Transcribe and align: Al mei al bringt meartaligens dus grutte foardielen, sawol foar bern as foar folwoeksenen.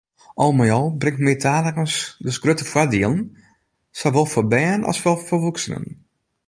Al 0.43 0.51
mei 0.53 0.69
al 0.69 0.95
bringt 0.97 1.19
meartaligens 1.19 1.95
dus 2.19 2.37
grutte 2.43 2.65
foardielen, 2.71 3.19
sawol 3.99 4.27
foar 4.33 4.49
bern 4.53 4.87
as 4.89 5.01
foar 5.03 5.19
folwoeksenen. 5.29 5.85